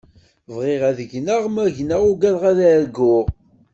[0.55, 3.25] Bɣiɣ ad gneɣ, ma gneɣ ugadeɣ ad arguɣ.